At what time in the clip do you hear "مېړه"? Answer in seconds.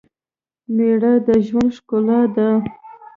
0.75-1.13